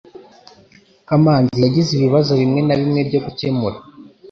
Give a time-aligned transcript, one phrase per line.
[1.07, 3.77] Kamanzi yagize ibibazo bimwe na bimwe byo gukemura